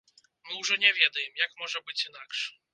Мы 0.47 0.55
ўжо 0.61 0.77
не 0.85 0.91
ведаем, 1.01 1.31
як 1.45 1.55
можа 1.63 1.85
быць 1.85 2.01
інакш. 2.09 2.47